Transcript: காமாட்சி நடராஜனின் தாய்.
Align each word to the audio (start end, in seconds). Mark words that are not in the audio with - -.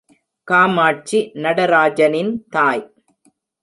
காமாட்சி 0.47 1.19
நடராஜனின் 1.43 2.33
தாய். 2.49 2.85